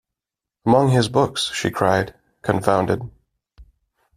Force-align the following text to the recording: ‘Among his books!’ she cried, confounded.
‘Among 0.65 0.89
his 0.89 1.09
books!’ 1.09 1.51
she 1.53 1.69
cried, 1.69 2.15
confounded. 2.41 3.03